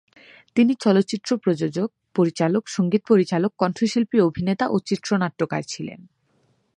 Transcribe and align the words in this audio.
তিনি 0.55 0.73
চলচ্চিত্র 0.75 1.29
প্রযোজক, 1.37 1.89
পরিচালক, 2.15 2.63
সঙ্গীত 2.67 3.01
পরিচালক, 3.07 3.51
কণ্ঠশিল্পী, 3.57 4.17
অভিনেতা 4.19 4.65
ও 4.67 4.75
চিত্রনাট্যকার 4.79 5.63
ছিলেন। 5.67 5.99